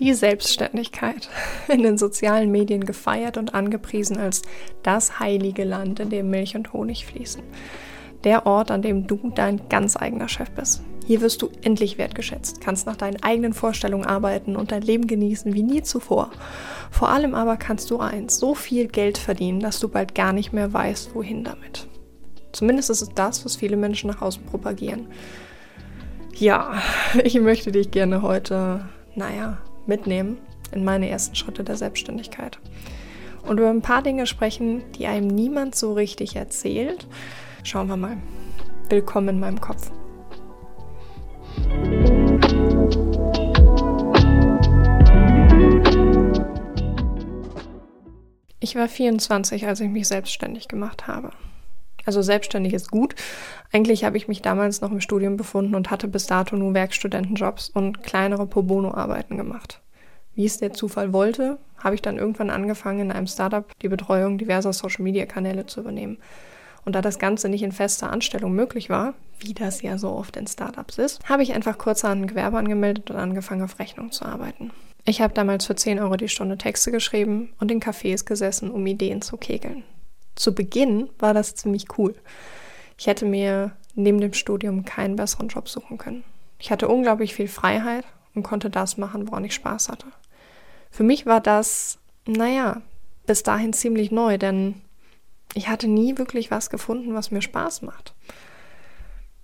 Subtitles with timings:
[0.00, 1.28] Die Selbstständigkeit,
[1.68, 4.42] in den sozialen Medien gefeiert und angepriesen als
[4.82, 7.42] das heilige Land, in dem Milch und Honig fließen.
[8.24, 10.82] Der Ort, an dem du dein ganz eigener Chef bist.
[11.06, 15.54] Hier wirst du endlich wertgeschätzt, kannst nach deinen eigenen Vorstellungen arbeiten und dein Leben genießen
[15.54, 16.30] wie nie zuvor.
[16.90, 20.52] Vor allem aber kannst du eins, so viel Geld verdienen, dass du bald gar nicht
[20.52, 21.89] mehr weißt, wohin damit.
[22.52, 25.08] Zumindest ist es das, was viele Menschen nach außen propagieren.
[26.34, 26.82] Ja,
[27.24, 30.38] ich möchte dich gerne heute, naja, mitnehmen
[30.72, 32.58] in meine ersten Schritte der Selbstständigkeit.
[33.42, 37.06] Und über ein paar Dinge sprechen, die einem niemand so richtig erzählt.
[37.64, 38.18] Schauen wir mal.
[38.88, 39.90] Willkommen in meinem Kopf.
[48.62, 51.30] Ich war 24, als ich mich selbstständig gemacht habe.
[52.06, 53.14] Also selbstständig ist gut.
[53.72, 57.70] Eigentlich habe ich mich damals noch im Studium befunden und hatte bis dato nur Werkstudentenjobs
[57.70, 59.80] und kleinere Pro Bono-Arbeiten gemacht.
[60.34, 64.38] Wie es der Zufall wollte, habe ich dann irgendwann angefangen, in einem Startup die Betreuung
[64.38, 66.18] diverser Social-Media-Kanäle zu übernehmen.
[66.84, 70.36] Und da das Ganze nicht in fester Anstellung möglich war, wie das ja so oft
[70.36, 74.24] in Startups ist, habe ich einfach kurzerhand ein Gewerbe angemeldet und angefangen, auf Rechnung zu
[74.24, 74.70] arbeiten.
[75.04, 78.86] Ich habe damals für 10 Euro die Stunde Texte geschrieben und in Cafés gesessen, um
[78.86, 79.82] Ideen zu kegeln.
[80.40, 82.14] Zu Beginn war das ziemlich cool.
[82.96, 86.24] Ich hätte mir neben dem Studium keinen besseren Job suchen können.
[86.58, 90.06] Ich hatte unglaublich viel Freiheit und konnte das machen, woran ich Spaß hatte.
[90.90, 92.80] Für mich war das, naja,
[93.26, 94.80] bis dahin ziemlich neu, denn
[95.52, 98.14] ich hatte nie wirklich was gefunden, was mir Spaß macht.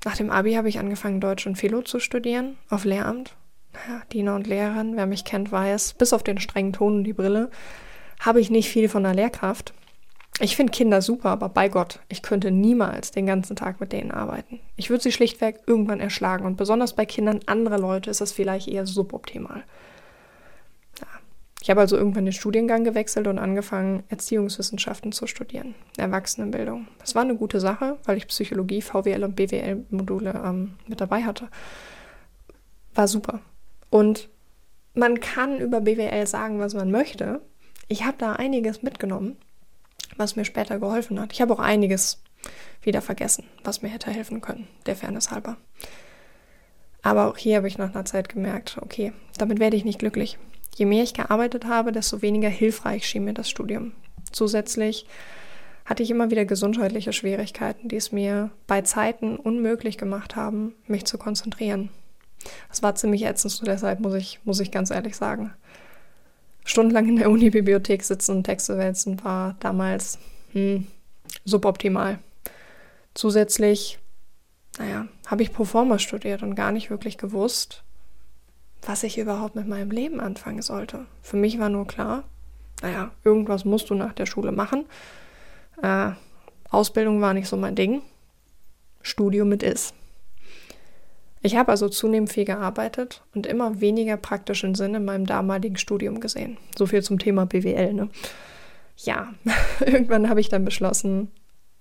[0.06, 3.36] Nach dem Abi habe ich angefangen, Deutsch und Philo zu studieren, auf Lehramt.
[3.74, 7.12] Naja, Diener und Lehrerin, wer mich kennt, weiß, bis auf den strengen Ton und die
[7.12, 7.50] Brille,
[8.20, 9.74] habe ich nicht viel von der Lehrkraft.
[10.40, 14.10] Ich finde Kinder super, aber bei Gott, ich könnte niemals den ganzen Tag mit denen
[14.10, 14.60] arbeiten.
[14.76, 18.68] Ich würde sie schlichtweg irgendwann erschlagen und besonders bei Kindern anderer Leute ist das vielleicht
[18.68, 19.64] eher suboptimal.
[21.00, 21.06] Ja.
[21.62, 26.86] Ich habe also irgendwann den Studiengang gewechselt und angefangen, Erziehungswissenschaften zu studieren, Erwachsenenbildung.
[26.98, 31.48] Das war eine gute Sache, weil ich Psychologie, VWL und BWL-Module ähm, mit dabei hatte.
[32.94, 33.40] War super.
[33.88, 34.28] Und
[34.92, 37.40] man kann über BWL sagen, was man möchte.
[37.88, 39.38] Ich habe da einiges mitgenommen
[40.16, 41.32] was mir später geholfen hat.
[41.32, 42.22] Ich habe auch einiges
[42.82, 45.56] wieder vergessen, was mir hätte helfen können, der Fairness halber.
[47.02, 50.38] Aber auch hier habe ich nach einer Zeit gemerkt, okay, damit werde ich nicht glücklich.
[50.74, 53.92] Je mehr ich gearbeitet habe, desto weniger hilfreich schien mir das Studium.
[54.32, 55.06] Zusätzlich
[55.84, 61.04] hatte ich immer wieder gesundheitliche Schwierigkeiten, die es mir bei Zeiten unmöglich gemacht haben, mich
[61.04, 61.90] zu konzentrieren.
[62.68, 65.52] Das war ziemlich ätzend, deshalb muss ich, muss ich ganz ehrlich sagen
[66.66, 70.18] stundenlang in der Uni-Bibliothek sitzen und Texte wälzen war damals
[70.52, 70.86] hm,
[71.44, 72.18] suboptimal.
[73.14, 73.98] Zusätzlich,
[74.78, 77.82] naja, habe ich Performer studiert und gar nicht wirklich gewusst,
[78.82, 81.06] was ich überhaupt mit meinem Leben anfangen sollte.
[81.22, 82.24] Für mich war nur klar,
[82.82, 84.84] naja, irgendwas musst du nach der Schule machen.
[85.82, 86.10] Äh,
[86.68, 88.02] Ausbildung war nicht so mein Ding.
[89.02, 89.94] Studium mit ist.
[91.46, 96.18] Ich habe also zunehmend viel gearbeitet und immer weniger praktischen Sinn in meinem damaligen Studium
[96.18, 96.56] gesehen.
[96.76, 98.08] So viel zum Thema BWL, ne?
[98.96, 99.32] Ja,
[99.80, 101.30] irgendwann habe ich dann beschlossen,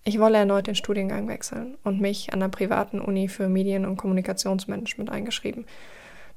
[0.04, 3.98] ich wolle erneut den Studiengang wechseln und mich an der privaten Uni für Medien- und
[3.98, 5.66] Kommunikationsmanagement eingeschrieben.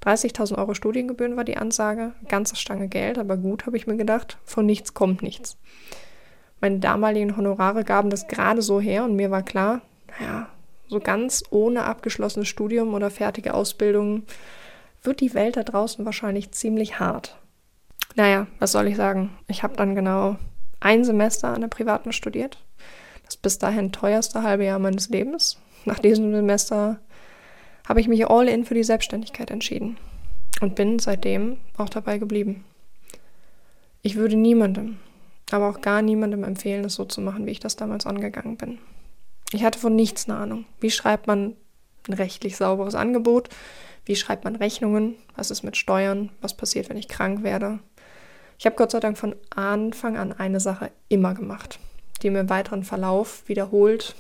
[0.03, 4.39] 30.000 Euro Studiengebühren war die Ansage, ganze Stange Geld, aber gut, habe ich mir gedacht,
[4.43, 5.59] von nichts kommt nichts.
[6.63, 9.83] Meine damaligen Honorare gaben das gerade so her und mir war klar,
[10.89, 14.25] so ganz ohne abgeschlossenes Studium oder fertige Ausbildung
[15.03, 17.37] wird die Welt da draußen wahrscheinlich ziemlich hart.
[18.17, 19.31] Naja, was soll ich sagen?
[19.47, 20.37] Ich habe dann genau
[20.81, 22.59] ein Semester an der privaten studiert.
[23.25, 25.59] Das bis dahin teuerste halbe Jahr meines Lebens.
[25.85, 26.99] Nach diesem Semester
[27.87, 29.97] habe ich mich all in für die Selbstständigkeit entschieden
[30.61, 32.65] und bin seitdem auch dabei geblieben.
[34.03, 34.99] Ich würde niemandem,
[35.51, 38.79] aber auch gar niemandem empfehlen, es so zu machen, wie ich das damals angegangen bin.
[39.53, 40.65] Ich hatte von nichts eine Ahnung.
[40.81, 41.57] Wie schreibt man
[42.07, 43.49] ein rechtlich sauberes Angebot?
[44.05, 45.17] Wie schreibt man Rechnungen?
[45.37, 46.31] Was ist mit Steuern?
[46.41, 47.79] Was passiert, wenn ich krank werde?
[48.59, 51.79] Ich habe Gott sei Dank von Anfang an eine Sache immer gemacht,
[52.23, 54.15] die mir im weiteren Verlauf wiederholt,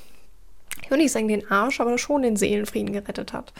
[0.82, 3.52] ich will nicht sagen den Arsch, aber schon den Seelenfrieden gerettet hat.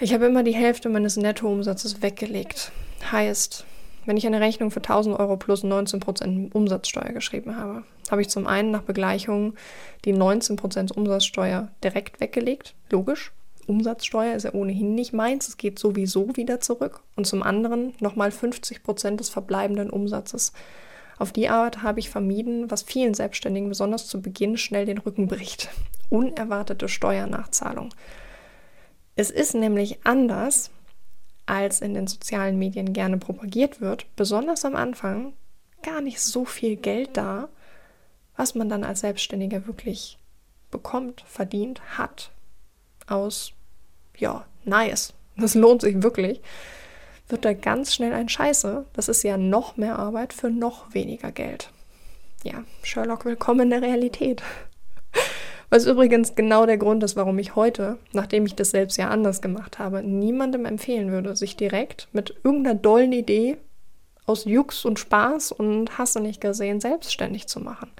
[0.00, 2.72] Ich habe immer die Hälfte meines Nettoumsatzes weggelegt.
[3.12, 3.64] Heißt,
[4.06, 8.46] wenn ich eine Rechnung für 1000 Euro plus 19% Umsatzsteuer geschrieben habe, habe ich zum
[8.46, 9.54] einen nach Begleichung
[10.04, 12.74] die 19% Umsatzsteuer direkt weggelegt.
[12.90, 13.32] Logisch.
[13.66, 15.48] Umsatzsteuer ist ja ohnehin nicht meins.
[15.48, 17.00] Es geht sowieso wieder zurück.
[17.16, 20.52] Und zum anderen nochmal 50% des verbleibenden Umsatzes
[21.18, 25.28] Auf die Art habe ich vermieden, was vielen Selbstständigen besonders zu Beginn schnell den Rücken
[25.28, 25.70] bricht.
[26.10, 27.90] Unerwartete Steuernachzahlung.
[29.16, 30.70] Es ist nämlich anders,
[31.46, 35.34] als in den sozialen Medien gerne propagiert wird, besonders am Anfang
[35.82, 37.48] gar nicht so viel Geld da,
[38.36, 40.18] was man dann als Selbstständiger wirklich
[40.70, 42.30] bekommt, verdient, hat.
[43.06, 43.52] Aus,
[44.16, 45.12] ja, nice.
[45.36, 46.40] Das lohnt sich wirklich.
[47.28, 48.86] Wird da ganz schnell ein Scheiße.
[48.92, 51.70] Das ist ja noch mehr Arbeit für noch weniger Geld.
[52.42, 54.42] Ja, Sherlock, willkommen in der Realität.
[55.70, 59.40] Was übrigens genau der Grund ist, warum ich heute, nachdem ich das selbst ja anders
[59.40, 63.56] gemacht habe, niemandem empfehlen würde, sich direkt mit irgendeiner dollen Idee
[64.26, 67.90] aus Jux und Spaß und hast du nicht gesehen, selbstständig zu machen.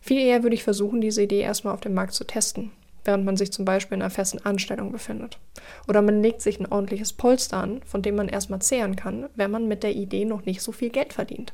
[0.00, 2.72] Viel eher würde ich versuchen, diese Idee erstmal auf dem Markt zu testen,
[3.04, 5.38] während man sich zum Beispiel in einer festen Anstellung befindet.
[5.88, 9.50] Oder man legt sich ein ordentliches Polster an, von dem man erstmal zehren kann, wenn
[9.50, 11.52] man mit der Idee noch nicht so viel Geld verdient.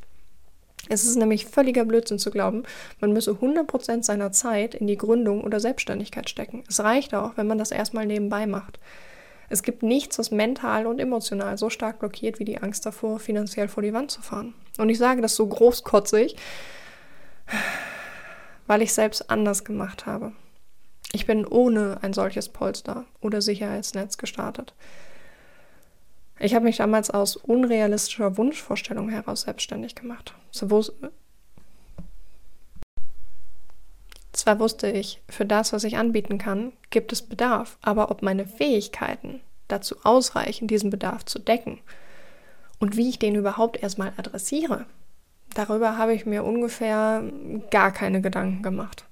[0.93, 2.65] Es ist nämlich völliger Blödsinn zu glauben,
[3.00, 6.65] man müsse 100% seiner Zeit in die Gründung oder Selbstständigkeit stecken.
[6.69, 8.79] Es reicht auch, wenn man das erstmal nebenbei macht.
[9.49, 13.69] Es gibt nichts, was mental und emotional so stark blockiert wie die Angst davor, finanziell
[13.69, 14.53] vor die Wand zu fahren.
[14.77, 16.37] Und ich sage das so großkotzig,
[18.67, 20.33] weil ich selbst anders gemacht habe.
[21.15, 24.75] Ich bin ohne ein solches Polster oder Sicherheitsnetz gestartet.
[26.43, 30.35] Ich habe mich damals aus unrealistischer Wunschvorstellung heraus selbstständig gemacht.
[34.33, 38.44] Zwar wusste ich, für das, was ich anbieten kann, gibt es Bedarf, aber ob meine
[38.44, 41.79] Fähigkeiten dazu ausreichen, diesen Bedarf zu decken
[42.81, 44.87] und wie ich den überhaupt erstmal adressiere,
[45.55, 47.23] darüber habe ich mir ungefähr
[47.71, 49.05] gar keine Gedanken gemacht.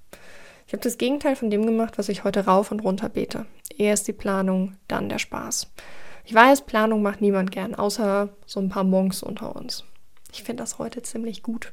[0.66, 3.46] Ich habe das Gegenteil von dem gemacht, was ich heute rauf und runter bete.
[3.78, 5.70] Erst die Planung, dann der Spaß.
[6.24, 9.84] Ich weiß, Planung macht niemand gern, außer so ein paar Monks unter uns.
[10.32, 11.72] Ich finde das heute ziemlich gut.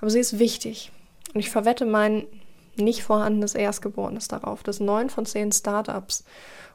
[0.00, 0.92] Aber sie ist wichtig.
[1.34, 2.26] Und ich verwette mein
[2.76, 6.24] nicht vorhandenes Erstgeborenes darauf, dass neun von zehn Startups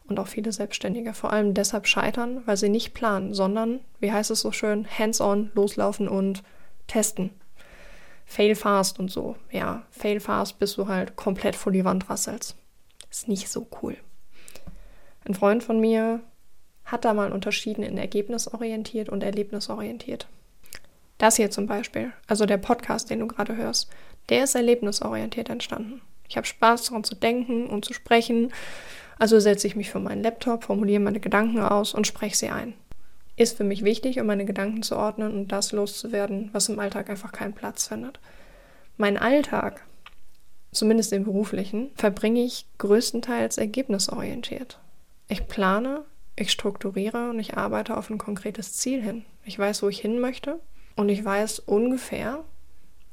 [0.08, 4.32] und auch viele Selbstständige vor allem deshalb scheitern, weil sie nicht planen, sondern, wie heißt
[4.32, 6.44] es so schön, hands-on, loslaufen und
[6.88, 7.32] testen.
[8.26, 9.36] Fail fast und so.
[9.52, 12.56] Ja, fail fast, bis du halt komplett vor die Wand rasselst.
[13.10, 13.98] Ist nicht so cool.
[15.26, 16.22] Ein Freund von mir
[16.86, 20.28] hat da mal unterschieden in ergebnisorientiert und erlebnisorientiert.
[21.18, 23.90] Das hier zum Beispiel, also der Podcast, den du gerade hörst,
[24.30, 26.02] der ist erlebnisorientiert entstanden.
[26.28, 28.52] Ich habe Spaß daran zu denken und zu sprechen,
[29.18, 32.74] also setze ich mich vor meinen Laptop, formuliere meine Gedanken aus und spreche sie ein.
[33.38, 37.10] Ist für mich wichtig, um meine Gedanken zu ordnen und das loszuwerden, was im Alltag
[37.10, 38.20] einfach keinen Platz findet.
[38.98, 39.86] Mein Alltag,
[40.72, 44.80] zumindest den beruflichen, verbringe ich größtenteils ergebnisorientiert.
[45.28, 46.04] Ich plane,
[46.36, 49.26] ich strukturiere und ich arbeite auf ein konkretes Ziel hin.
[49.44, 50.60] Ich weiß, wo ich hin möchte
[50.96, 52.44] und ich weiß ungefähr,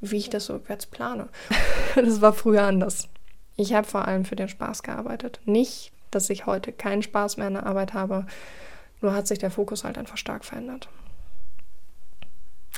[0.01, 1.29] wie ich das rückwärts plane.
[1.95, 3.09] das war früher anders.
[3.57, 5.41] Ich habe vor allem für den Spaß gearbeitet.
[5.45, 8.27] Nicht, dass ich heute keinen Spaß mehr in der Arbeit habe,
[9.01, 10.89] nur hat sich der Fokus halt einfach stark verändert.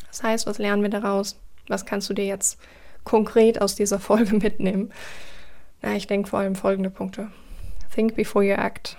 [0.08, 1.41] Das heißt, was lernen wir daraus?
[1.69, 2.58] Was kannst du dir jetzt
[3.05, 4.93] konkret aus dieser Folge mitnehmen?
[5.81, 7.31] Na, ich denke vor allem folgende Punkte.
[7.94, 8.96] Think before you act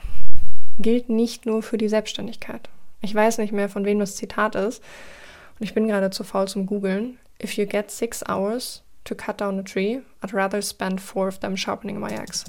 [0.78, 2.70] gilt nicht nur für die Selbstständigkeit.
[3.02, 4.84] Ich weiß nicht mehr, von wem das Zitat ist.
[5.60, 7.18] Und ich bin gerade zu faul zum Googeln.
[7.42, 11.40] If you get six hours to cut down a tree, I'd rather spend four of
[11.40, 12.46] them sharpening my axe.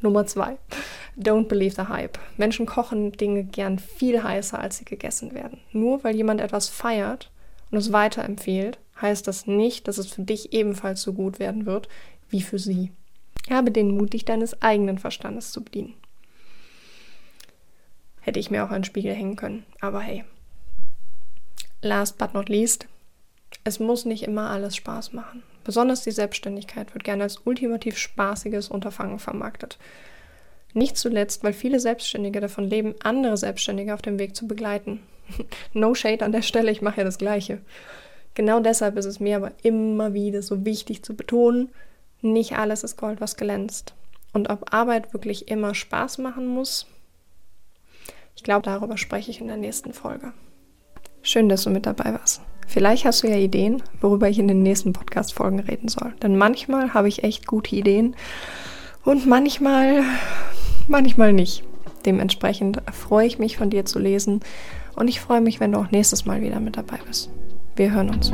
[0.00, 0.56] Nummer zwei.
[1.18, 2.18] Don't believe the hype.
[2.36, 5.58] Menschen kochen Dinge gern viel heißer, als sie gegessen werden.
[5.72, 7.30] Nur weil jemand etwas feiert
[7.70, 11.88] und es weiterempfiehlt, heißt das nicht, dass es für dich ebenfalls so gut werden wird
[12.30, 12.92] wie für sie.
[13.50, 15.94] Habe den Mut, dich deines eigenen Verstandes zu bedienen.
[18.20, 19.64] Hätte ich mir auch einen Spiegel hängen können.
[19.80, 20.24] Aber hey.
[21.82, 22.86] Last but not least,
[23.64, 25.42] es muss nicht immer alles Spaß machen.
[25.64, 29.78] Besonders die Selbstständigkeit wird gerne als ultimativ spaßiges Unterfangen vermarktet.
[30.72, 35.00] Nicht zuletzt, weil viele Selbstständige davon leben, andere Selbstständige auf dem Weg zu begleiten.
[35.72, 37.60] no shade an der Stelle, ich mache ja das Gleiche.
[38.34, 41.70] Genau deshalb ist es mir aber immer wieder so wichtig zu betonen,
[42.22, 43.94] nicht alles ist Gold, was glänzt.
[44.32, 46.86] Und ob Arbeit wirklich immer Spaß machen muss,
[48.40, 50.32] ich glaube, darüber spreche ich in der nächsten Folge.
[51.20, 52.40] Schön, dass du mit dabei warst.
[52.66, 56.14] Vielleicht hast du ja Ideen, worüber ich in den nächsten Podcast-Folgen reden soll.
[56.22, 58.16] Denn manchmal habe ich echt gute Ideen
[59.04, 60.04] und manchmal,
[60.88, 61.64] manchmal nicht.
[62.06, 64.40] Dementsprechend freue ich mich von dir zu lesen
[64.96, 67.28] und ich freue mich, wenn du auch nächstes Mal wieder mit dabei bist.
[67.76, 68.32] Wir hören uns.